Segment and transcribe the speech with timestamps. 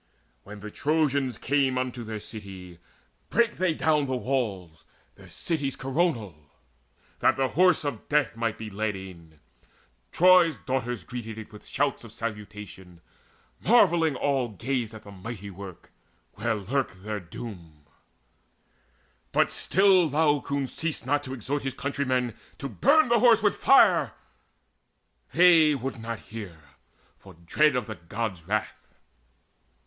[0.45, 2.79] When the Trojans came Unto their city,
[3.29, 6.33] brake they down the walls, Their city's coronal,
[7.19, 9.39] that the Horse of Death Might be led in.
[10.11, 13.01] Troy's daughters greeted it With shouts of salutation;
[13.59, 15.91] marvelling all Gazed at the mighty work
[16.33, 17.85] where lurked their doom.
[19.31, 24.15] But still Laocoon ceased not to exhort His countrymen to burn the Horse with fire:
[25.33, 26.57] They would not hear,
[27.19, 28.95] for dread of the Gods' wrath.